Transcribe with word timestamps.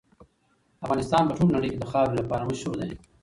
افغانستان 0.83 1.23
په 1.27 1.33
ټوله 1.37 1.53
نړۍ 1.57 1.69
کې 1.73 1.79
د 1.81 1.85
خاورې 1.91 2.13
لپاره 2.21 2.47
مشهور 2.51 2.75
دی. 2.81 2.91